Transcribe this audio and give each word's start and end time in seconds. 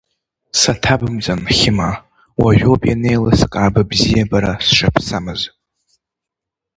Саҭабымҵан, 0.59 1.41
Хьыма, 1.57 1.89
уажәоуп 2.41 2.81
ианеилыскаа 2.85 3.73
быбзиабара 3.73 4.51
сшаԥсамыз! 4.65 5.41